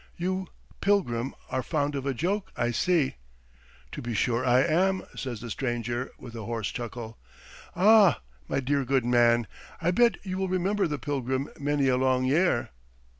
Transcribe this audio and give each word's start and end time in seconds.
You, 0.17 0.47
pilgrim, 0.81 1.35
are 1.51 1.61
fond 1.61 1.93
of 1.93 2.07
a 2.07 2.13
joke 2.15 2.51
I 2.57 2.71
see...." 2.71 3.17
"To 3.91 4.01
be 4.01 4.15
sure 4.15 4.43
I 4.43 4.61
am," 4.61 5.03
says 5.15 5.41
the 5.41 5.51
stranger, 5.51 6.09
with 6.17 6.33
a 6.35 6.43
hoarse 6.43 6.71
chuckle. 6.71 7.19
"Ah, 7.75 8.21
my 8.47 8.61
dear 8.61 8.83
good 8.83 9.05
man, 9.05 9.45
I 9.79 9.91
bet 9.91 10.17
you 10.25 10.39
will 10.39 10.47
remember 10.49 10.87
the 10.87 10.97
pilgrim 10.97 11.51
many 11.59 11.87
a 11.87 11.97
long 11.97 12.25
year!" 12.25 12.71